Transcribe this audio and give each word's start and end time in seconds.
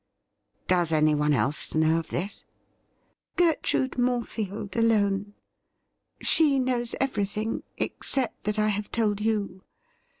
'Does 0.67 0.91
anyone 0.91 1.31
else 1.31 1.75
know 1.75 1.99
of 1.99 2.07
this?'' 2.07 2.43
'Gertrude 3.35 3.99
Morefield 3.99 4.75
alone. 4.75 5.35
She 6.19 6.57
knows 6.57 6.95
everything, 6.99 7.61
except 7.77 8.45
that 8.45 8.57
I 8.57 8.69
have 8.69 8.89
told 8.91 9.19
you. 9.21 9.61